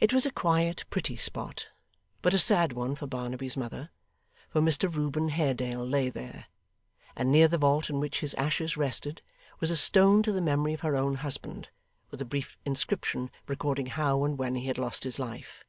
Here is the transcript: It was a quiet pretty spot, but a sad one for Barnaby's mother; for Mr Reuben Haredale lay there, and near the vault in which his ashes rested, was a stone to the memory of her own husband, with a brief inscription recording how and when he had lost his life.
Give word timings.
It 0.00 0.14
was 0.14 0.24
a 0.24 0.30
quiet 0.32 0.86
pretty 0.88 1.14
spot, 1.14 1.68
but 2.22 2.32
a 2.32 2.38
sad 2.38 2.72
one 2.72 2.94
for 2.94 3.06
Barnaby's 3.06 3.54
mother; 3.54 3.90
for 4.48 4.62
Mr 4.62 4.90
Reuben 4.90 5.28
Haredale 5.28 5.86
lay 5.86 6.08
there, 6.08 6.46
and 7.14 7.30
near 7.30 7.46
the 7.46 7.58
vault 7.58 7.90
in 7.90 8.00
which 8.00 8.20
his 8.20 8.32
ashes 8.36 8.78
rested, 8.78 9.20
was 9.60 9.70
a 9.70 9.76
stone 9.76 10.22
to 10.22 10.32
the 10.32 10.40
memory 10.40 10.72
of 10.72 10.80
her 10.80 10.96
own 10.96 11.16
husband, 11.16 11.68
with 12.10 12.22
a 12.22 12.24
brief 12.24 12.56
inscription 12.64 13.30
recording 13.46 13.88
how 13.88 14.24
and 14.24 14.38
when 14.38 14.54
he 14.54 14.68
had 14.68 14.78
lost 14.78 15.04
his 15.04 15.18
life. 15.18 15.66